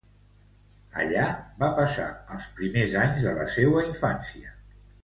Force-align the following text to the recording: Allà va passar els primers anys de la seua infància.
Allà 1.03 1.27
va 1.61 1.69
passar 1.81 2.07
els 2.37 2.49
primers 2.63 2.99
anys 3.07 3.31
de 3.31 3.39
la 3.43 3.49
seua 3.59 3.89
infància. 3.93 4.61